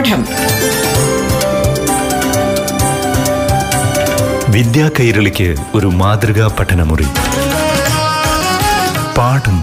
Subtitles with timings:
[0.00, 0.26] പാഠം.
[4.52, 7.06] വിദ്യാ കൈരളിക്ക് ഒരു മാതൃകാ പഠനമുറി.
[9.18, 9.62] പാഠം.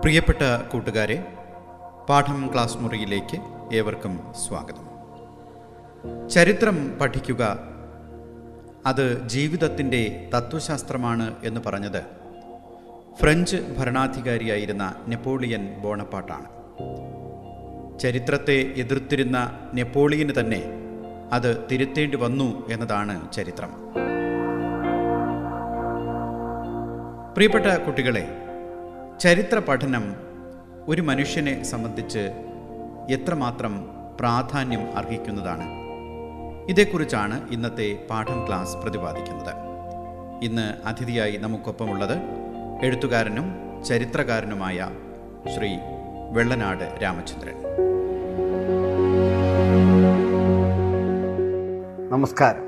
[0.00, 0.38] പ്രിയപ്പെട്ട
[0.72, 1.32] കൂട്ടുകാരെ
[2.08, 3.38] പാഠം ക്ലാസ് മുറിയിലേക്ക്
[3.74, 4.94] ഏവർക്കും സ്വാഗതം.
[6.28, 7.73] ചരിത്രം പഠിക്കുക
[8.86, 12.02] അത് ജീവിതത്തിന്റെ തത്വശാസ്ത്രമാണ് എന്ന് പറഞ്ഞത്.
[13.20, 16.46] ഫ്രഞ്ച് ഭരണാധികാരിയായിരുന്ന നെപ്പോളിയൻ ബോണപ്പാട്ടാണ്.
[17.98, 20.62] ചരിത്രത്തെ എതിർത്തിരുന്ന നെപ്പോളിയന് തന്നെ
[21.32, 23.70] അത് തിരുത്തേണ്ടി വന്നു എന്നതാണ് ചരിത്രം.
[27.34, 28.28] പ്രിയപ്പെട്ട കുട്ടികളെ
[29.20, 30.16] ചരിത്ര പഠനം
[30.88, 32.30] ഒരു മനുഷ്യനെ സംബന്ധിച്ച്
[33.10, 33.88] എത്രമാത്രം
[34.20, 35.83] പ്രാധാന്യം അർഹിക്കുന്നതാണ്?
[36.68, 39.54] ഇതേക്കുറിച്ചാണ് ഇന്നത്തെ പാഠം ക്ലാസ് പ്രതിപാദിക്കുന്നത്.
[40.42, 42.18] ഇന്ന് അതിഥിയായി നമുക്കൊപ്പമുള്ളത്
[42.82, 43.44] എഴുത്തുകാരനും
[43.84, 44.90] ചരിത്രകാരനുമായ
[45.56, 45.76] ശ്രീ
[46.32, 47.54] വെള്ളനാട് രാമചന്ദ്രൻ.
[52.10, 52.62] നമസ്കാരം.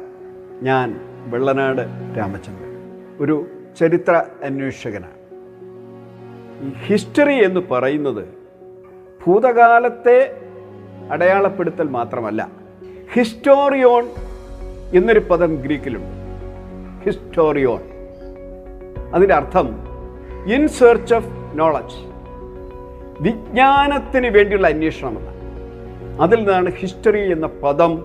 [0.62, 1.80] ഞാൻ വെള്ളനാട്
[2.18, 3.00] രാമചന്ദ്രൻ.
[3.20, 3.46] ഒരു
[3.78, 5.16] ചരിത്ര അന്വേഷകനാണ്.
[6.86, 8.28] ഹിസ്റ്ററി എന്ന് പറയുന്നത്
[9.26, 10.40] ഭൂതകാലത്തെ
[11.10, 12.55] അടയാളപ്പെടുത്തൽ മാത്രമല്ല
[13.12, 14.08] ഹിസ്റ്റോറിയോൺ
[14.94, 16.16] എന്നൊരു പദം ഗ്രീക്കിലുണ്ട്.
[17.04, 17.80] ഹിസ്റ്റോറിയോൺ.
[19.14, 19.68] അതിന്റെ അർത്ഥം
[20.54, 22.16] ഇൻ സെർച്ച് ഓഫ് നോളജ്.
[23.20, 25.28] വിജ്ഞാനത്തിന് വേണ്ടിയുള്ള അന്വേഷണമല്ല
[26.22, 28.04] അതിൽ നിന്നാണ് ഹിസ്റ്ററി എന്ന പദം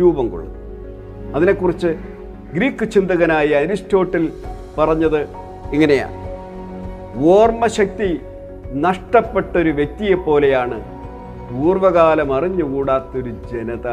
[0.00, 0.64] രൂപം കൊള്ളുന്നത്.
[1.34, 1.86] അതിനെക്കുറിച്ച്
[2.54, 4.32] ഗ്രീക്ക് ചിന്തകനായ അരിസ്റ്റോട്ടിൽ
[4.78, 5.22] പറഞ്ഞത്
[5.72, 6.14] ഇങ്ങനെയാണ്.
[7.24, 8.20] ഓർമ്മശക്തി
[8.72, 10.93] നഷ്ടപ്പെട്ടൊരു ഒരു പോലെയാണ്
[11.54, 13.88] പൂർവകാലം അറിഞ്ഞുകൂടാത്തൊരു ജനത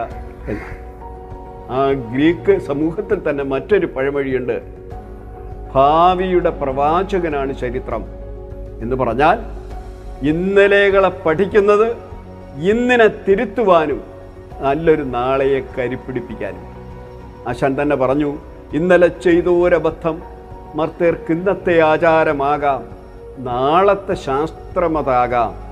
[0.51, 0.91] എന്ന്
[1.71, 4.61] ആ ഗ്രീക്ക് സമൂഹത്തിൽ തന്നെ മറ്റൊരു പഴമൊഴിയുണ്ട്.
[5.73, 8.05] ഭാവിയുടെ പ്രവാചകനാണ് ചരിത്രം
[8.81, 9.39] എന്ന് പറഞ്ഞാൽ
[10.27, 11.87] ഇന്നലെകളെ പഠിക്കുന്നത്
[12.69, 14.03] ഇന്നിനെ തിരുത്തുവാനും
[14.59, 16.65] നല്ലൊരു നാളെയെ കരിപ്പിടിപ്പിക്കാനും.
[17.47, 18.37] ആശാൻ തന്നെ പറഞ്ഞു
[18.73, 20.21] ഇന്നലെ ചെയ്തോരബദ്ധം
[20.75, 22.83] മർത്തേർക്ക് ഇന്നത്തെ ആചാരമാകാം
[23.37, 25.70] നാളത്തെ ശാസ്ത്രമതാകാം.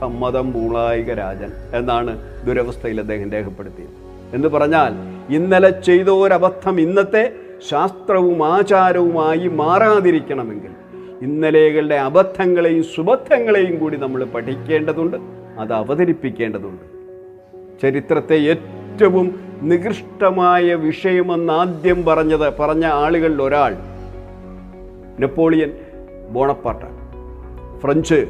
[0.00, 2.12] സമ്മതം മൂളായിക രാജൻ എന്നാണ്
[2.46, 3.94] ദുരവസ്ഥയിൽ അദ്ദേഹം രേഖപ്പെടുത്തിയത്.
[4.34, 4.92] എന്ന് പറഞ്ഞാൽ
[5.34, 7.32] ഇന്നലെ ചെയ്ത ഒരബദ്ധം ഇന്നത്തെ
[7.70, 10.70] ശാസ്ത്രവും ആചാരവുമായി മാറാതിരിക്കണമെങ്കിൽ
[11.22, 15.16] ഇന്നലെകളുടെ അബദ്ധങ്ങളെയും സുബദ്ധങ്ങളെയും കൂടി നമ്മൾ പഠിക്കേണ്ടതുണ്ട്
[15.58, 16.84] അത് അവതരിപ്പിക്കേണ്ടതുണ്ട്.
[17.82, 19.26] ചരിത്രത്തെ ഏറ്റവും
[19.62, 23.74] നികൃഷ്ടമായ വിഷയമെന്ന് ആദ്യം പറഞ്ഞത് പറഞ്ഞ ആളുകളിൽ ഒരാൾ
[25.20, 25.72] നെപ്പോളിയൻ
[26.30, 26.98] ബോണപ്പാട്ടാണ്
[27.80, 28.26] ഫ്രഞ്ച്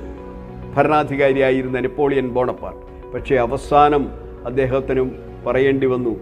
[0.79, 3.13] ഭരണാധികാരിയായിരുന്ന നെപ്പോളിയൻ ബോണപ്പാർട്ട്.
[3.13, 4.11] പക്ഷേ അവസാനം
[4.47, 5.09] അദ്ദേഹത്തിനും
[5.47, 6.15] പറയേണ്ടി വന്നു.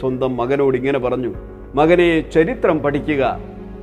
[0.00, 1.34] സ്വന്തം മകനോട് ഇങ്ങനെ പറഞ്ഞു
[1.74, 3.38] മകനെ ചരിത്രം പഠിക്കുക.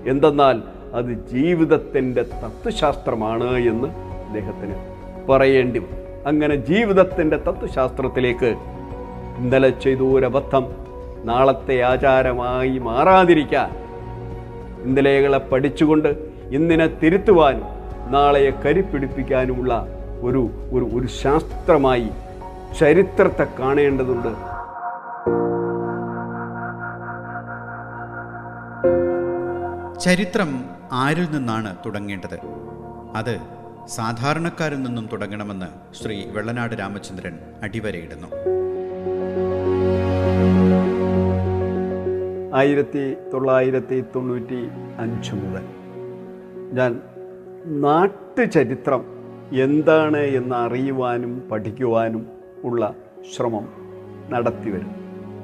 [0.07, 0.61] എന്തെന്നാൽ
[0.93, 3.87] അത് ജീവിതത്തിന്റെ തത്വശാസ്ത്രമാണ് എന്ന്
[4.27, 4.75] അദ്ദേഹത്തിന്
[5.29, 5.97] പറയേണ്ടി വന്നു.
[6.27, 8.55] അങ്ങനെ ജീവിതത്തിന്റെ തത്വശാസ്ത്രത്തിലേക്ക്
[9.37, 10.65] ഇന്നലെ ചെയ്തു ഒരബദ്ധം
[11.23, 13.69] നാളത്തെ ആചാരമായി മാറാതിരിക്കാൻ
[14.83, 16.09] ഇന്നലെകളെ പഠിച്ചുകൊണ്ട്
[16.51, 17.63] ഇന്നിനെ തിരുത്തുവാനും
[18.11, 22.09] നാളെയെ കരിപ്പിടിപ്പിക്കാനുമുള്ള ഒരു ഒരു ഒരു ശാസ്ത്രമായി
[22.79, 24.27] ചരിത്രത്തെ കാണേണ്ടതുണ്ട്.
[29.99, 32.39] ചരിത്രം ആരിൽ നിന്നാണ് തുടങ്ങേണ്ടത്?
[33.15, 33.39] അത്
[33.87, 38.27] സാധാരണക്കാരിൽ നിന്നും തുടങ്ങണമെന്ന് ശ്രീ വെള്ളനാട് രാമചന്ദ്രൻ അടിവരയിടുന്നു.
[42.55, 45.63] ആയിരത്തി തൊള്ളായിരത്തി തൊണ്ണൂറ്റി അഞ്ച് മുതൽ
[46.73, 47.01] ഞാൻ
[47.65, 49.20] നാട്ടുചരിത്രം
[49.53, 52.25] എന്താണ് എന്ന് അറിയുവാനും പഠിക്കുവാനും
[52.63, 52.93] ഉള്ള
[53.35, 53.67] ശ്രമം
[54.29, 54.95] നടത്തി വരും.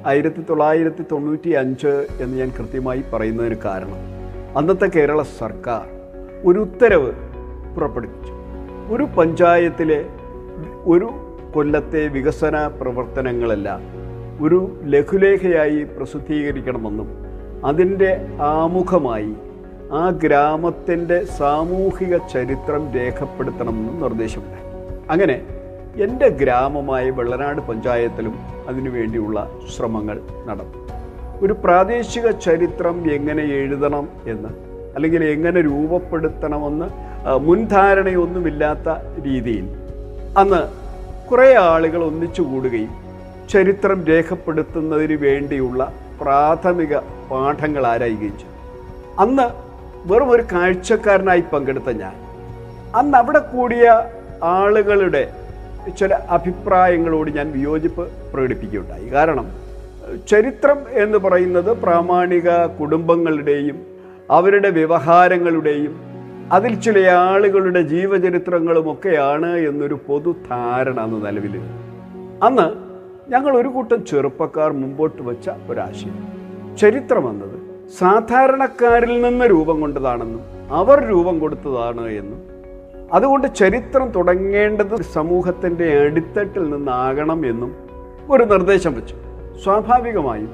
[0.06, 3.96] ആയിരത്തി തൊള്ളായിരത്തി തൊണ്ണൂറ്റി അഞ്ച് എന്ന് ഞാൻ കൃത്യമായി പറയുന്നതിന് കാരണം
[4.58, 5.82] അന്നത്തെ കേരള സർക്കാർ
[6.44, 7.12] ഒരു ഉത്തരവ്
[7.74, 8.32] പുറപ്പെടുവിച്ചു.
[8.94, 10.04] ഒരു പഞ്ചായത്തിലെ
[10.84, 11.10] ഒരു
[11.54, 13.80] കൊല്ലത്തെ വികസന പ്രവർത്തനങ്ങളെല്ലാം
[14.44, 17.08] ഒരു ലഘുലേഖയായി പ്രസിദ്ധീകരിക്കണമെന്നും
[17.64, 19.34] അതിന്റെ ആമുഖമായി
[19.92, 24.58] ആ ഗ്രാമത്തിന്റെ സാമൂഹിക ചരിത്രം രേഖപ്പെടുത്തണമെന്നും നിർദ്ദേശമുണ്ട്.
[25.10, 25.42] അങ്ങനെ
[25.96, 28.34] എന്റെ ഗ്രാമമായ വെള്ളനാട് പഞ്ചായത്തിലും
[28.68, 30.88] അതിനുവേണ്ടിയുള്ള ശ്രമങ്ങൾ നടന്നു.
[31.42, 34.48] ഒരു പ്രാദേശിക ചരിത്രം എങ്ങനെ എഴുതണം എന്ന്
[34.94, 36.88] അല്ലെങ്കിൽ എങ്ങനെ രൂപപ്പെടുത്തണമെന്ന്
[37.38, 38.88] മുൻധാരണയൊന്നുമില്ലാത്ത
[39.24, 39.68] രീതിയിൽ
[40.38, 40.62] അന്ന്
[41.30, 42.90] കുറേ ആളുകൾ ഒന്നിച്ചു കൂടുകയും
[43.48, 46.98] ചരിത്രം രേഖപ്പെടുത്തുന്നതിന് വേണ്ടിയുള്ള പ്രാഥമിക
[47.30, 48.54] പാഠങ്ങൾ ആരായുകയും ചെയ്തു.
[49.20, 49.67] അന്ന്
[50.08, 52.14] വെറും ഒരു കാഴ്ചക്കാരനായി പങ്കെടുത്ത ഞാൻ.
[52.96, 54.04] അന്ന് അവിടെ കൂടിയ
[54.42, 55.32] ആളുകളുടെ
[55.98, 59.08] ചില അഭിപ്രായങ്ങളോട് ഞാൻ വിയോജിപ്പ് പ്രകടിപ്പിക്കുകയുണ്ടായി.
[59.08, 59.46] കാരണം
[60.28, 63.86] ചരിത്രം എന്ന് പറയുന്നത് പ്രാമാണിക കുടുംബങ്ങളുടെയും
[64.30, 66.00] അവരുടെ വ്യവഹാരങ്ങളുടെയും
[66.52, 71.60] അതിൽ ചില ആളുകളുടെ ജീവചരിത്രങ്ങളുമൊക്കെയാണ് എന്നൊരു പൊതുധാരണ അന്ന് നിലവിൽ.
[72.42, 72.66] അന്ന്
[73.32, 76.28] ഞങ്ങൾ ഒരു കൂട്ടം ചെറുപ്പക്കാർ മുമ്പോട്ട് വെച്ച ഒരാശയം.
[76.76, 77.57] ചരിത്രം എന്നത്
[77.96, 80.40] സാധാരണക്കാരിൽ നിന്ന് രൂപം കൊണ്ടതാണെന്നും
[80.70, 82.42] അവർ രൂപം കൊടുത്തതാണ് എന്നും.
[83.12, 87.74] അതുകൊണ്ട് ചരിത്രം തുടങ്ങേണ്ടത് സമൂഹത്തിന്റെ അടിത്തട്ടിൽ നിന്നാകണം എന്നും
[88.30, 89.14] ഒരു നിർദ്ദേശം വെച്ചു.
[89.64, 90.50] സ്വാഭാവികമായും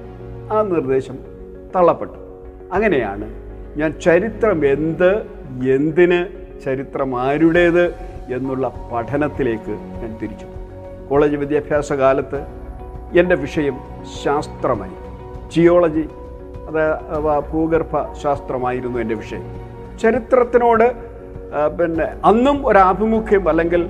[0.52, 1.18] ആ നിർദ്ദേശം
[1.76, 2.12] തള്ളപ്പെട്ടു.
[2.72, 3.30] അങ്ങനെയാണ്
[3.76, 5.18] ഞാൻ ചരിത്രം എന്ത്
[5.70, 6.26] എന്തിന്
[6.64, 7.94] ചരിത്രം ആരുടേത്
[8.34, 10.46] എന്നുള്ള പഠനത്തിലേക്ക് ഞാൻ തിരിച്ചു.
[11.10, 12.46] കോളേജ് വിദ്യാഭ്യാസ കാലത്ത്
[13.18, 13.78] എന്റെ വിഷയം
[14.24, 14.92] ശാസ്ത്രമായി.
[15.52, 16.08] ജിയോളജി
[16.68, 19.44] അഥവാ ഭൂഗർഭ ശാസ്ത്രമായിരുന്നു എന്റെ വിഷയം.
[20.02, 20.86] ചരിത്രത്തിനോട്
[21.78, 23.82] പിന്നെ അന്നും ഒരാഭിമുഖ്യം അല്ലെങ്കിൽ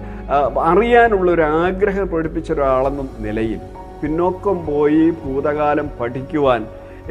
[0.71, 3.61] അറിയാനുള്ള ഒരു ആഗ്രഹം പ്രകടിപ്പിച്ച ഒരാളെന്നും നിലയിൽ
[4.01, 6.63] പിന്നോക്കം പോയി ഭൂതകാലം പഠിക്കുവാൻ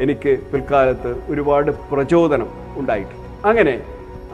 [0.04, 2.48] എനിക്ക് പിൽക്കാലത്ത് ഒരുപാട് പ്രചോദനം
[2.80, 3.24] ഉണ്ടായിട്ടുണ്ട്.
[3.50, 3.74] അങ്ങനെ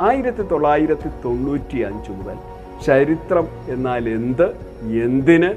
[0.08, 2.36] ആയിരത്തി തൊള്ളായിരത്തി തൊണ്ണൂറ്റി അഞ്ച് മുതൽ
[2.86, 4.46] ചരിത്രം എന്നാൽ എന്ത്
[5.06, 5.50] എന്തിന്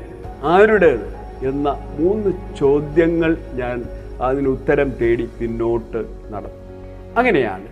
[0.53, 1.05] ആരുടേത്
[1.49, 1.69] എന്ന
[1.99, 2.31] മൂന്ന്
[2.61, 3.31] ചോദ്യങ്ങൾ
[3.61, 3.77] ഞാൻ
[4.23, 6.63] അതിന് ഉത്തരം തേടി പിന്നോട്ട് നടന്നു.
[7.17, 7.67] അങ്ങനെയാണ്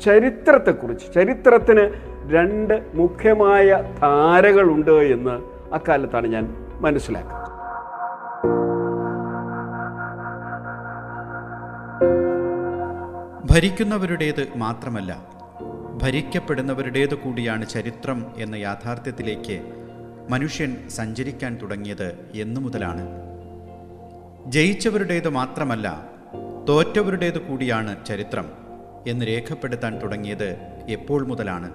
[0.00, 1.90] ചരിത്രത്തെക്കുറിച്ച് ചരിത്രത്തിന്
[2.32, 5.42] രണ്ട് മുഖ്യമായ ധാരകളുണ്ട് എന്ന്
[5.74, 7.40] അക്കാലത്താണ് ഞാൻ മനസ്സിലാക്കുന്നത്.
[13.50, 15.24] ഭരിക്കുന്നവരുടേത് മാത്രമല്ല
[16.02, 19.72] ഭരിക്കപ്പെടുന്നവരുടേത് കൂടിയാണ് ചരിത്രം എന്ന യാഥാർത്ഥ്യത്തിലേക്ക്
[20.30, 23.29] മനുഷ്യൻ സഞ്ചരിക്കാൻ തുടങ്ങിയത് എന്നു മുതലാണ്.
[24.50, 25.88] ജയിച്ചവരുടേത് മാത്രമല്ല
[26.68, 28.46] തോറ്റവരുടേത് കൂടിയാണ് ചരിത്രം
[29.06, 30.48] എന്ന് രേഖപ്പെടുത്താൻ തുടങ്ങിയത്
[30.88, 31.68] എപ്പോൾ മുതലാണ്?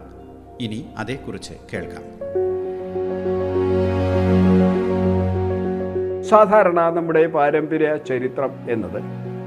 [0.61, 2.03] ഇനി അതേക്കുറിച്ച് കേൾക്കാം.
[6.21, 8.99] സാധാരണ നമ്മുടെ പാരമ്പര്യ ചരിത്രം എന്നത്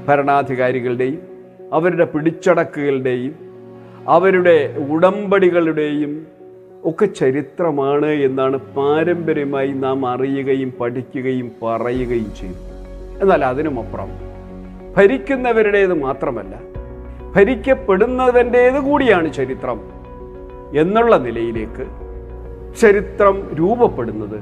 [0.07, 1.21] ഭരണാധികാരികളുടെയും
[1.73, 3.33] അവരുടെ പിടിച്ചടക്കുകളുടെയും
[4.07, 4.57] അവരുടെ
[4.89, 6.27] ഉടമ്പടികളുടെയും
[6.83, 12.68] ഒക്കെ ചരിത്രമാണ് എന്നാണ് പാരമ്പര്യമായി നാം അറിയുകയും പഠിക്കുകയും പറയുകയും ചെയ്തു
[13.21, 14.09] എന്നാൽ അതിനുമപ്പുറം
[14.97, 16.55] ഭരിക്കുന്നവരുടേത് മാത്രമല്ല
[17.35, 19.79] ഭരിക്കപ്പെടുന്നവന്റേത് കൂടിയാണ് ചരിത്രം.
[20.77, 21.85] എന്നുള്ള നിലയിലേക്ക്
[22.81, 24.39] ചരിത്രം രൂപപ്പെടുന്നത്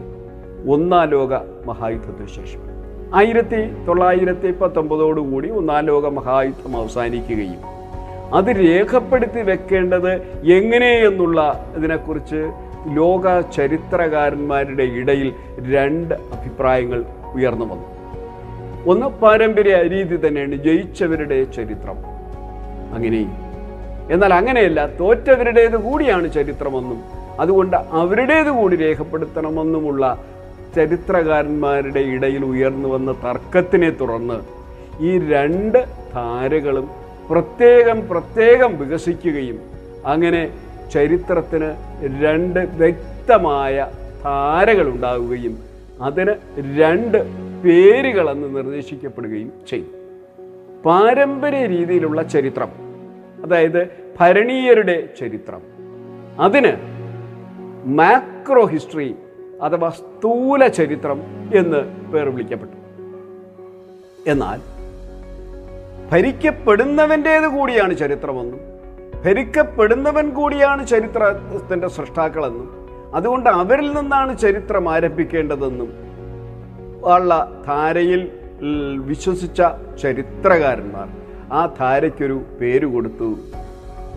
[0.71, 1.33] ഒന്നാം ലോക
[1.65, 2.62] മഹായുദ്ധത്തിന് ശേഷം.
[3.15, 7.59] ആയിരത്തി തൊള്ളായിരത്തി പത്തൊമ്പതോടുകൂടി ഒന്നാം ലോക മഹായുദ്ധം അവസാനിക്കുകയും
[8.33, 10.12] അത് രേഖപ്പെടുത്തി വെക്കേണ്ടത്
[10.57, 12.41] എങ്ങനെയെന്നുള്ള ഇതിനെക്കുറിച്ച്
[12.88, 15.33] ലോക ചരിത്രകാരന്മാരുടെ ഇടയിൽ
[15.73, 17.03] രണ്ട് അഭിപ്രായങ്ങൾ
[17.35, 17.96] ഉയർന്നു വന്നു.
[18.88, 21.98] ഒന്ന് പാരമ്പര്യ രീതി തന്നെയാണ് ജയിച്ചവരുടെ ചരിത്രം.
[22.94, 23.22] അങ്ങനെ.
[24.10, 27.00] എന്നാൽ അങ്ങനെയല്ല തോറ്റവരുടേത് കൂടിയാണ് ചരിത്രമെന്നും
[27.39, 30.04] അതുകൊണ്ട് അവരുടേത് കൂടി രേഖപ്പെടുത്തണമെന്നുമുള്ള
[30.75, 34.38] ചരിത്രകാരന്മാരുടെ ഇടയിൽ ഉയർന്നു വന്ന തർക്കത്തിനെ തുടർന്ന്
[35.01, 35.80] ഈ രണ്ട്
[36.13, 36.88] ധാരകളും
[37.30, 39.57] പ്രത്യേകം പ്രത്യേകം വികസിക്കുകയും
[40.06, 40.42] അങ്ങനെ
[40.92, 41.69] ചരിത്രത്തിന്
[42.22, 43.78] രണ്ട് വ്യക്തമായ
[44.24, 45.56] ധാരകൾ ഉണ്ടാവുകയും
[46.01, 46.33] അതിന്
[46.78, 47.19] രണ്ട്
[47.63, 49.86] പേരുകളെന്ന് നിർദ്ദേശിക്കപ്പെടുകയും ചെയ്തു.
[50.86, 52.71] പാരമ്പര്യ രീതിയിലുള്ള ചരിത്രം
[53.44, 53.88] അതായത്
[54.19, 55.62] ഭരണീയരുടെ ചരിത്രം
[56.39, 56.71] അതിന്
[57.86, 59.15] മാക്രോ ഹിസ്റ്ററി
[59.62, 61.21] അഥവാ സ്ഥൂല ചരിത്രം
[61.56, 62.77] എന്ന് പേർ വിളിക്കപ്പെട്ടു.
[64.27, 64.59] എന്നാൽ
[66.12, 68.59] ഭരിക്കപ്പെടുന്നവന്റേത് കൂടിയാണ് ചരിത്രമെന്നും
[69.26, 72.68] ഭരിക്കപ്പെടുന്നവൻ കൂടിയാണ് ചരിത്രത്തിന്റെ സൃഷ്ടാക്കളെന്നും
[73.16, 76.06] അതുകൊണ്ട് അവരിൽ നിന്നാണ് ചരിത്രം ആരംഭിക്കേണ്ടതെന്നും
[77.04, 78.31] ഉള്ള ധാരയിൽ
[78.97, 79.61] വിശ്വസിച്ച
[80.01, 81.07] ചരിത്രകാരന്മാർ
[81.54, 83.35] ആ ധാരയ്ക്കൊരു പേര് കൊടുത്തു.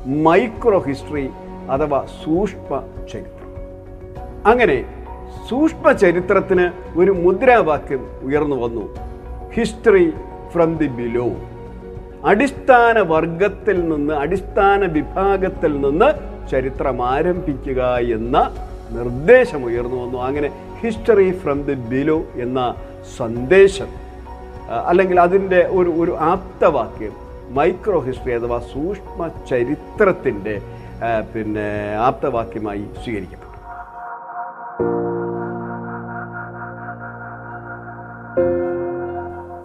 [0.06, 1.30] മൈക്രോ ഹിസ്റ്ററി
[1.70, 2.82] അഥവാ സൂക്ഷ്മ
[3.12, 3.50] ചരിത്രം.
[4.46, 4.84] അങ്ങനെ
[5.48, 8.96] സൂക്ഷ്മ ചരിത്രത്തിന് ഒരു മുദ്രാവാക്യം ഉയർന്നു വന്നു.
[9.52, 10.12] History
[10.52, 11.30] from the below.
[12.24, 16.12] അടിസ്ഥാന വർഗത്തിൽ നിന്ന് അടിസ്ഥാന വിഭാഗത്തിൽ നിന്ന്
[16.50, 18.54] ചരിത്രം ആരംഭിക്കുക എന്ന
[18.90, 20.18] നിർദ്ദേശം ഉയർന്നു വന്നു.
[20.18, 22.74] അങ്ങനെ ഹിസ്റ്ററി ഫ്രം ദി ബിലോ എന്ന
[23.16, 23.90] സന്ദേശം
[24.86, 27.14] അല്ലെങ്കിൽ അതിന്റെ ഒരു ഒരു ആപ്തവാക്യം
[27.58, 30.56] മൈക്രോ ഹിസ്റ്ററി അഥവാ സൂക്ഷ്മ ചരിത്രത്തിന്റെ
[31.34, 31.68] പിന്നെ
[32.08, 33.46] ആപ്തവാക്യമായി സ്വീകരിക്കപ്പെട്ടു.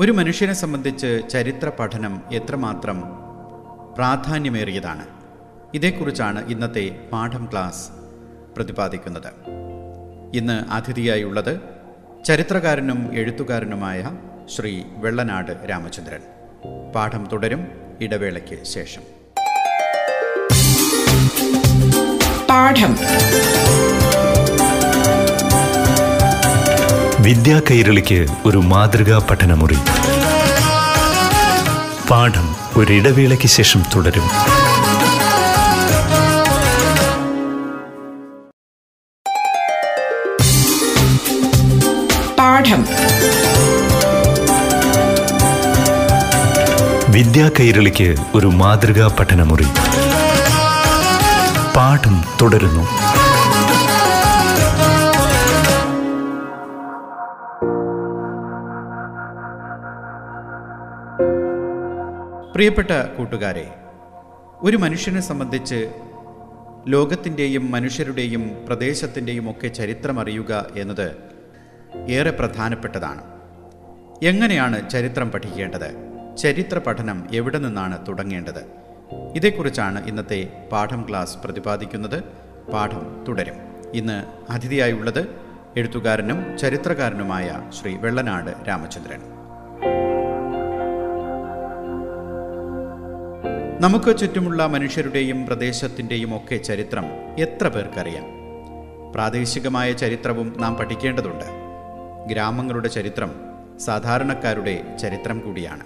[0.04, 2.98] ഒരു മനുഷ്യനെ സംബന്ധിച്ച് ചരിത്ര പഠനം എത്രമാത്രം
[3.98, 5.06] പ്രാധാന്യമേറിയതാണ്?
[5.74, 7.86] ഇതേക്കുറിച്ചാണ് ഇന്നത്തെ പാഠം ക്ലാസ്
[8.58, 9.32] പ്രതിപാദിക്കുന്നത്.
[10.36, 11.60] ഇന്ന് അതിഥിയായുള്ളത്
[12.26, 14.12] ചരിത്രകാരനും എഴുത്തുകാരനുമായ
[14.56, 16.20] ശ്രീ വെള്ളനാട് രാമചന്ദ്രൻ.
[16.96, 17.68] പാഠം തുടരും
[18.02, 19.02] ഇടവേളയ്ക്ക് ശേഷം.
[22.50, 22.98] പാഠം.
[27.24, 29.78] വിദ്യാ കൈരളിക്ക് ഒരു മാതൃകാ പഠനമുറി.
[32.10, 34.55] പാഠം ഒരിടവേളയ്ക്ക് ശേഷം തുടരും.
[42.66, 42.84] പാഠം.
[47.12, 49.68] വിദ്യാ കൈരളിക്ക് ഒരു മാതൃകാ പഠനമുറി.
[51.76, 52.84] പാഠം തുടരുന്നു.
[62.54, 63.68] പ്രിയപ്പെട്ട കൂട്ടുകാരെ
[64.62, 65.80] ഒരു മനുഷ്യനെ സംബന്ധിച്ച്
[66.88, 71.35] ലോകത്തിന്റെയും മനുഷ്യരുടെയും പ്രദേശത്തിന്റെയും ഒക്കെ ചരിത്രം അറിയുക എന്നത്
[72.10, 73.22] ഏറെ പ്രധാനപ്പെട്ടതാണ്.
[74.24, 76.16] എങ്ങനെയാണ് ചരിത്രം പഠിക്കേണ്ടത്?
[76.38, 78.66] ചരിത്ര പഠനം എവിടെ നിന്നാണ് തുടങ്ങേണ്ടത്?
[79.36, 82.24] ഇതേക്കുറിച്ചാണ് ഇന്നത്തെ പാഠം ക്ലാസ് പ്രതിപാദിക്കുന്നത്.
[82.74, 83.56] പാഠം തുടരും.
[83.94, 85.28] ഇന്ന് അതിഥിയായുള്ളത്
[85.78, 89.22] എഴുത്തുകാരനും ചരിത്രകാരനുമായ ശ്രീ വെള്ളനാട് രാമചന്ദ്രൻ.
[93.80, 97.06] നമുക്ക് ചുറ്റുമുള്ള മനുഷ്യരുടെയും പ്രദേശത്തിന്റെയും ഒക്കെ ചരിത്രം
[97.40, 98.26] എത്ര പേർക്കറിയാം?
[99.16, 101.65] പ്രാദേശികമായ ചരിത്രവും നാം പഠിക്കേണ്ടതുണ്ട്.
[102.28, 103.32] ഗ്രാമങ്ങളുടെ ചരിത്രം
[103.80, 105.84] സാധാരണക്കാരുടെ ചരിത്രം കൂടിയാണ്.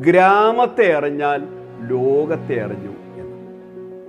[0.00, 1.40] ഗ്രാമത്തെ അറിഞ്ഞാൽ
[1.82, 3.36] ലോകത്തെ അറിഞ്ഞു എന്ന്.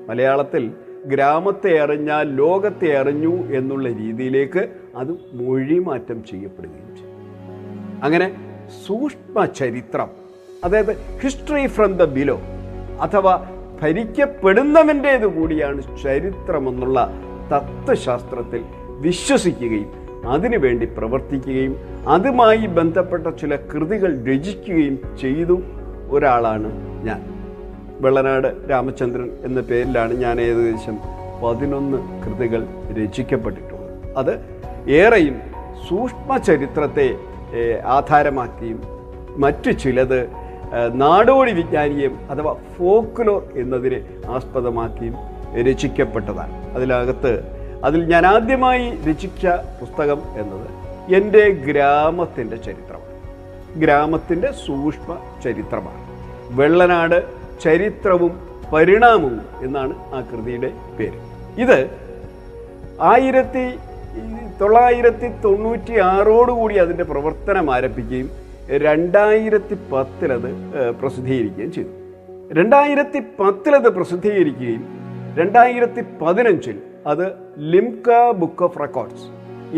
[0.10, 0.72] മലയാളത്തിൽ
[1.06, 7.18] ഗ്രാമത്തെ അറിഞ്ഞാൽ ലോകത്തെ അറിഞ്ഞു എന്നുള്ള രീതിയിലേക്ക് അത് മൊഴിമാറ്റം ചെയ്യപ്പെടുകയും ചെയ്യും
[8.04, 8.36] അങ്ങനെ
[8.86, 10.10] സൂക്ഷ്മ ചരിത്രം
[10.64, 12.42] അതായത് ഹിസ്റ്ററി ഫ്രം ദ ബിലോ
[13.02, 13.48] അഥവാ
[13.82, 17.00] ഭരിക്കപ്പെടുന്നവന്റേത് കൂടിയാണ് ചരിത്രമെന്നുള്ള
[17.52, 18.62] തത്വശാസ്ത്രത്തിൽ
[19.00, 19.90] വിശ്വസിക്കുകയും
[20.28, 21.76] അതിനുവേണ്ടി പ്രവർത്തിക്കുകയും
[22.08, 25.62] അതുമായി ബന്ധപ്പെട്ട ചില കൃതികൾ രചിക്കുകയും ചെയ്തു
[26.10, 26.70] ഒരാളാണ്
[27.04, 27.22] ഞാൻ.
[28.02, 31.00] വെള്ളനാട് രാമചന്ദ്രൻ എന്ന പേരിലാണ് ഞാൻ ഏകദേശം
[31.44, 32.68] പതിനൊന്ന് കൃതികൾ
[33.00, 34.18] രചിക്കപ്പെട്ടിട്ടുള്ളത്.
[34.18, 34.34] അത്
[34.90, 35.36] ഏറെയും
[35.88, 37.16] സൂക്ഷ്മ ചരിത്രത്തെ
[37.86, 38.82] ആധാരമാക്കിയും
[39.38, 40.20] മറ്റു ചിലത്
[40.94, 45.16] നാടോടി വിജ്ഞാനീയം അഥവാ ഫോക്ലോർ എന്നതിനെ ആസ്പദമാക്കിയും
[45.60, 46.76] രചിക്കപ്പെട്ടതാണ്.
[46.76, 47.44] അതിലകത്ത്
[47.84, 49.48] അതിൽ ഞാൻ ആദ്യമായി രചിച്ച
[49.82, 50.68] പുസ്തകം എന്നത്
[51.16, 53.12] എന്റെ ഗ്രാമത്തിന്റെ ചരിത്രമാണ്.
[53.80, 56.02] ഗ്രാമത്തിന്റെ സൂക്ഷ്മ ചരിത്രമാണ്.
[56.52, 57.24] വെള്ളനാട്
[57.62, 58.40] ചരിത്രവും
[58.74, 61.20] പരിണാമവും എന്നാണ് ആ കൃതിയുടെ പേര്.
[61.62, 61.90] ഇത്
[63.02, 63.78] ആയിരത്തി
[64.62, 68.30] തൊള്ളായിരത്തി തൊണ്ണൂറ്റി ആറോടുകൂടി അതിന്റെ പ്രവർത്തനം ആരംഭിക്കുകയും
[68.78, 70.50] രണ്ടായിരത്തി പത്തിലത്
[71.02, 71.90] പ്രസിദ്ധീകരിക്കുകയും ചെയ്തു.
[72.54, 75.01] രണ്ടായിരത്തി പത്തിലത് പ്രസിദ്ധീകരിക്കുകയും
[75.40, 76.78] രണ്ടായിരത്തി പതിനഞ്ചിൽ
[77.12, 77.26] അത്
[77.74, 78.08] Limca
[78.40, 79.28] book of records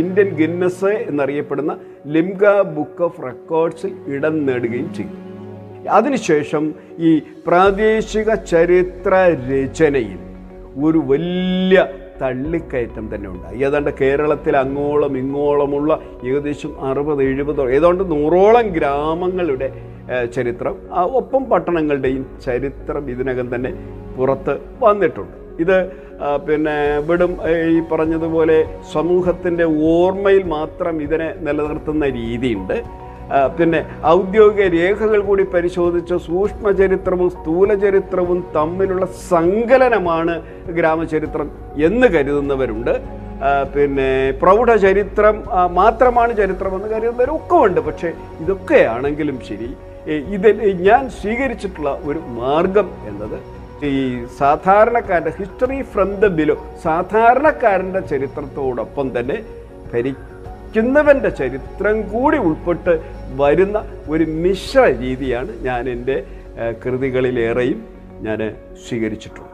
[0.01, 1.73] Indian Guinness എന്നറിയപ്പെടുന്ന
[2.15, 2.43] ലിംക
[2.75, 5.17] ബുക്ക് ഓഫ് റെക്കോർഡ്സിൽ ഇടം നേടുകയും ചെയ്തു.
[5.97, 6.63] അതിനുശേഷം
[6.99, 7.11] ഈ
[7.47, 9.13] പ്രാദേശിക ചരിത്ര
[9.51, 10.19] രചനയിൽ
[10.85, 11.79] ഒരു വലിയ
[12.21, 13.57] തള്ളിക്കയറ്റം തന്നെ ഉണ്ടായി.
[13.67, 15.91] ഏതാണ്ട് കേരളത്തിൽ അങ്ങോളം ഇങ്ങോളമുള്ള
[16.27, 19.69] ഏകദേശം അറുപത് എഴുപതോ ഏതാണ്ട് നൂറോളം ഗ്രാമങ്ങളുടെ
[20.35, 20.75] ചരിത്രം
[21.21, 23.71] ഒപ്പം പട്ടണങ്ങളുടെയും ചരിത്രം ഇതിനകം തന്നെ
[24.17, 25.37] പുറത്ത് വന്നിട്ടുണ്ട്.
[25.63, 25.77] ഇത്
[26.47, 26.75] പിന്നെ
[27.07, 27.31] വിടും
[27.75, 28.57] ഈ പറഞ്ഞതുപോലെ
[28.93, 32.77] സമൂഹത്തിന്റെ ഓർമ്മയിൽ മാത്രം ഇതിനെ നിലനിർത്തുന്ന രീതിയുണ്ട്.
[33.57, 33.79] പിന്നെ
[34.13, 36.15] ഔദ്യോഗിക രേഖകൾ കൂടി പരിശോധിച്ച്
[37.35, 40.33] സ്ഥൂല ചരിത്രവും തമ്മിലുള്ള സങ്കലനമാണ്
[40.77, 41.49] ഗ്രാമചരിത്രം
[41.87, 42.93] എന്ന് കരുതുന്നവരുണ്ട്.
[43.75, 44.09] പിന്നെ
[44.41, 47.79] പ്രൗഢചരിത്രം ചരിത്രം മാത്രമാണ് ചരിത്രമെന്ന് കരുതുന്നവരൊക്കെ ഉണ്ട്.
[47.87, 48.11] പക്ഷേ
[48.43, 49.69] ഇതൊക്കെയാണെങ്കിലും ശരി
[50.35, 50.57] ഇതിൽ
[50.87, 53.37] ഞാൻ സ്വീകരിച്ചിട്ടുള്ള ഒരു മാർഗം എന്നത്
[53.87, 53.93] ഈ
[54.39, 59.37] സാധാരണക്കാരന്റെ ഹിസ്റ്ററി ഫ്രം ദ ബിലോ സാധാരണക്കാരന്റെ ചരിത്രത്തോടൊപ്പം തന്നെ
[59.93, 62.93] ഭരിക്കുന്നവന്റെ ചരിത്രം കൂടി ഉൾപ്പെട്ട്
[63.41, 63.77] വരുന്ന
[64.09, 66.17] ഒരു മിശ്ര രീതിയാണ് ഞാൻ എന്റെ
[66.83, 67.79] കൃതികളിലേറെയും
[68.25, 68.39] ഞാൻ
[68.85, 69.49] സ്വീകരിച്ചിട്ടുള്ളത്.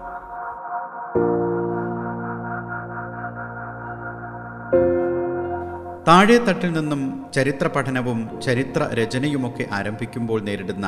[6.08, 7.02] താഴെ തട്ടിൽ നിന്നും
[7.36, 10.88] ചരിത്ര പഠനവും ചരിത്ര രചനയുമൊക്കെ ആരംഭിക്കുമ്പോൾ നേരിടുന്ന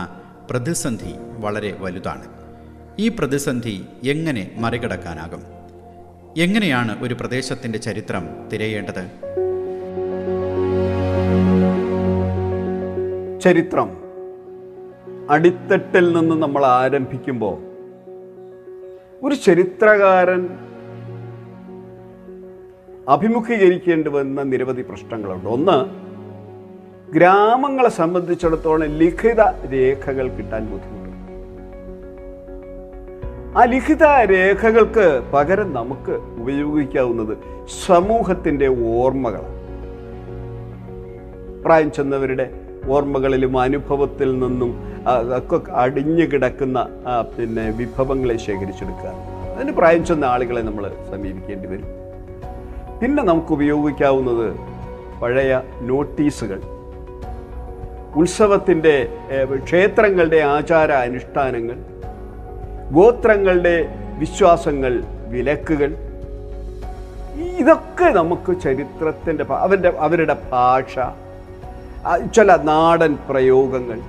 [0.50, 1.12] പ്രതിസന്ധി
[1.43, 2.27] വളരെ വലുതാണ്.
[3.00, 5.43] ഈ പ്രതിസന്ധി എങ്ങനെ മറികടക്കാനാകും?
[6.38, 9.03] എങ്ങനെയാണ് ഒരു പ്രദേശത്തിന്റെ ചരിത്രം തിരയേണ്ടത്?
[13.41, 13.98] ചരിത്രം.
[15.29, 17.57] അടിത്തട്ടിൽ നിന്ന് നമ്മൾ ആരംഭിക്കുമ്പോൾ
[19.24, 20.50] ഒരു ചരിത്രകാരൻ
[23.10, 25.50] അഭിമുഖീകരിക്കേണ്ടി വന്ന നിരവധി പ്രശ്നങ്ങളുണ്ട്.
[25.50, 26.12] ഒന്ന്
[27.13, 29.41] ഗ്രാമങ്ങളെ സംബന്ധിച്ചിടത്തോളം ലിഖിത
[29.74, 31.00] രേഖകൾ കിട്ടാൻ ബുദ്ധിമുട്ടുണ്ട്
[33.60, 37.34] ആ ലിഖിത രേഖകൾക്ക് പകരം നമുക്ക് ഉപയോഗിക്കാവുന്നത്
[37.86, 39.58] സമൂഹത്തിന്റെ ഓർമ്മകളാണ്.
[41.65, 42.46] പ്രായം ചെന്നവരുടെ
[42.89, 44.72] ഓർമ്മകളിലും അനുഭവത്തിൽ നിന്നും
[45.38, 46.79] ഒക്കെ അടിഞ്ഞു കിടക്കുന്ന
[47.36, 49.12] പിന്നെ വിഭവങ്ങളെ ശേഖരിച്ചെടുക്കുക.
[49.55, 51.89] അതിന് പ്രായം ചെന്ന ആളുകളെ നമ്മൾ സമീപിക്കേണ്ടി വരും.
[53.01, 54.48] പിന്നെ നമുക്ക് ഉപയോഗിക്കാവുന്നത്
[55.22, 56.62] പഴയ നോട്ടീസുകൾ.
[58.22, 58.96] ഉത്സവത്തിന്റെ
[59.63, 61.77] ക്ഷേത്രങ്ങളുടെ ആചാര അനുഷ്ഠാനങ്ങൾ
[62.91, 63.75] ഗോത്രങ്ങളുടെ
[64.17, 65.91] വിശ്വാസങ്ങൾ വിലക്കുകൾ.
[67.60, 70.95] ഇതൊക്കെ നമുക്ക് ചരിത്രത്തിന്റെ അവന്റെ അവരുടെ ഭാഷ
[72.36, 74.00] ചില നാടൻ പ്രയോഗങ്ങൾ.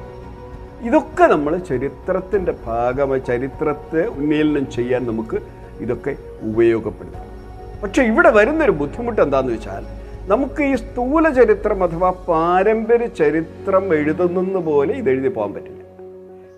[0.83, 5.39] ഇതൊക്കെ നമ്മൾ ചരിത്രത്തിന്റെ ഭാഗമായി ചരിത്രത്തെ ഉന്മീലനം ചെയ്യാൻ നമുക്ക്
[5.81, 7.29] ഇതൊക്കെ ഉപയോഗപ്പെടുത്താം.
[7.83, 9.85] പക്ഷേ ഇവിടെ വരുന്നൊരു ബുദ്ധിമുട്ട് എന്താണെന്ന് വെച്ചാൽ
[10.33, 15.82] നമുക്ക് ഈ സ്ഥൂല ചരിത്രം അഥവാ പാരമ്പര്യ ചരിത്രം എഴുതുന്നത് പോലെ ഇത് എഴുതി പോകാൻ പറ്റില്ല.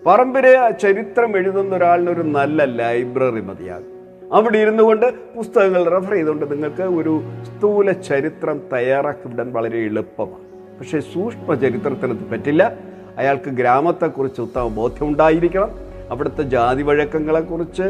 [0.05, 3.91] പാരമ്പര്യ ചരിത്രം എഴുതുന്ന ഒരാളിന് ഒരു നല്ല ലൈബ്രറി മതിയാകും.
[4.33, 7.13] അവിടെ ഇരുന്നു കൊണ്ട് പുസ്തകങ്ങൾ റെഫർ ചെയ്തുകൊണ്ട് നിങ്ങൾക്ക് ഒരു
[7.45, 10.45] സ്ഥൂല ചരിത്രം തയ്യാറാക്കി വിടാൻ വളരെ എളുപ്പമാണ്.
[10.79, 12.73] പക്ഷേ സൂക്ഷ്മ ചരിത്രത്തിന് പറ്റില്ല.
[13.17, 15.71] അയാൾക്ക് ഗ്രാമത്തെക്കുറിച്ച് ഉത്തമ ബോധ്യം ഉണ്ടായിരിക്കണം.
[16.11, 17.83] അവിടുത്തെ ജാതി വഴക്കങ്ങളെക്കുറിച്ച്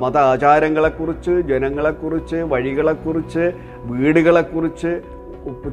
[0.00, 3.52] മത ആചാരങ്ങളെക്കുറിച്ച് ജനങ്ങളെക്കുറിച്ച് വഴികളെക്കുറിച്ച്
[3.92, 5.00] വീടുകളെക്കുറിച്ച്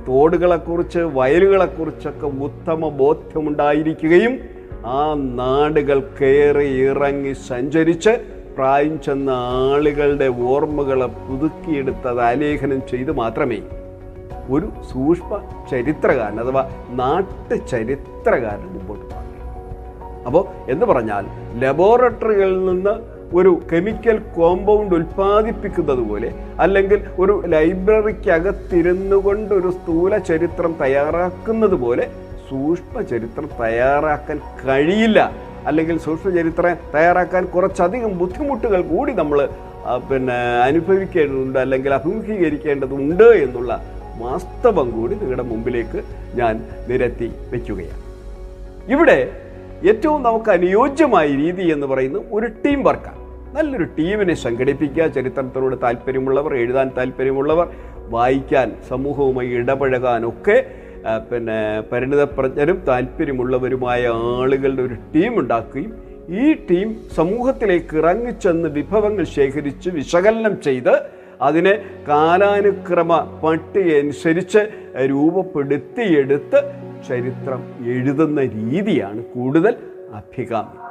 [0.08, 8.14] തോടുകളെക്കുറിച്ച് വയലുകളെക്കുറിച്ചൊക്കെ ഉത്തമ ബോധ്യമുണ്ടായിരിക്കുകയും ആ നാടുകൾ കയറി ഇറങ്ങി സഞ്ചരിച്ച്
[8.56, 13.60] പ്രായം ചെന്ന ആളുകളുടെ ഓർമ്മകളെ പുതുക്കിയെടുത്തത് ആലേഖനം ചെയ്ത് മാത്രമേ
[14.50, 19.26] ഒരു സൂക്ഷ്മ ചരിത്രകാരൻ അഥവാ നാട്ടു ചരിത്രകാരൻ മുമ്പോട്ട് പോകാൻ
[20.26, 21.26] അപ്പോൾ എന്ന് പറഞ്ഞാൽ
[21.60, 31.76] ലബോറട്ടറികളിൽ നിന്ന് ഒരു കെമിക്കൽ കോമ്പൗണ്ട് ഉൽപ്പാദിപ്പിക്കുന്നത് പോലെ അല്ലെങ്കിൽ ഒരു ലൈബ്രറിക്കകത്തിരുന്നു കൊണ്ട് ഒരു സ്ഥൂല ചരിത്രം തയ്യാറാക്കുന്നത്
[31.76, 32.08] പോലെ
[32.50, 35.20] സൂക്ഷ്മ ചരിത്രം തയ്യാറാക്കാൻ കഴിയില്ല.
[35.68, 39.40] അല്ലെങ്കിൽ സൂക്ഷ്മ ചരിത്രം തയ്യാറാക്കാൻ കുറച്ചധികം ബുദ്ധിമുട്ടുകൾ കൂടി നമ്മൾ
[40.10, 40.38] പിന്നെ
[40.68, 43.74] അനുഭവിക്കേണ്ടതുണ്ട് അല്ലെങ്കിൽ അഭിമുഖീകരിക്കേണ്ടതുണ്ട് എന്നുള്ള
[44.24, 46.00] വാസ്തവം കൂടി നിങ്ങളുടെ മുമ്പിലേക്ക്
[46.40, 46.56] ഞാൻ
[46.90, 48.02] നിരത്തി വയ്ക്കുകയാണ്.
[48.94, 49.20] ഇവിടെ
[49.90, 53.20] ഏറ്റവും നമുക്ക് അനുയോജ്യമായ രീതി എന്ന് പറയുന്നത് ഒരു ടീം വർക്കാണ്.
[53.54, 57.68] നല്ലൊരു ടീമിനെ സംഘടിപ്പിക്കുക ചരിത്രത്തിനോട് താല്പര്യമുള്ളവർ എഴുതാൻ താല്പര്യമുള്ളവർ
[58.16, 60.58] വായിക്കാൻ സമൂഹവുമായി ഇടപഴകാനൊക്കെ
[61.30, 61.58] പിന്നെ
[61.92, 64.02] പരിണിതപ്രജ്ഞരും താല്പര്യമുള്ളവരുമായ
[64.34, 65.92] ആളുകളുടെ ഒരു ടീം ഉണ്ടാക്കുകയും
[66.34, 70.94] ഈ ടീം സമൂഹത്തിലേക്ക് ഇറങ്ങിച്ചെന്ന് വിഭവങ്ങൾ ശേഖരിച്ച് വിശകലനം ചെയ്ത്
[71.42, 71.74] അതിനെ
[72.08, 73.12] കാലാനുക്രമ
[73.44, 74.62] പട്ടിക അനുസരിച്ച്
[75.06, 76.60] രൂപപ്പെടുത്തിയെടുത്ത്
[77.08, 79.74] ചരിത്രം എഴുതുന്ന രീതിയാണ് കൂടുതൽ
[80.14, 80.86] അഭികാമ്യം.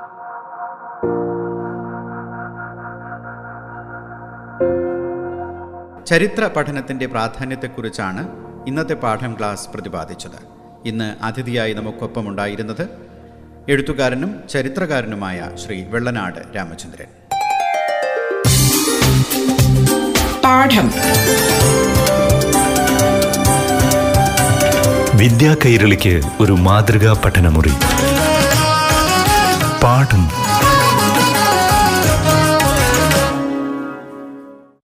[6.07, 10.39] ചരിത്ര പഠനത്തിന്റെ പ്രാധാന്യത്തെക്കുറിച്ചാണ് ഇന്നത്തെ പാഠം ക്ലാസ് പ്രതിപാദിച്ചത്.
[10.87, 12.89] ഇന്ന് അതിഥിയായി നമുക്കൊപ്പം ഉണ്ടായിരുന്നത്
[13.69, 17.07] എഴുത്തുകാരനും ചരിത്രകാരനുമായ ശ്രീ വെള്ളനാട് രാമചന്ദ്രൻ.
[20.45, 20.93] പാഠം.
[25.19, 27.73] വിദ്യാ കൈരളിക്ക് ഒരു മാതൃകാ പഠനമുറി.
[29.83, 30.48] പാഠം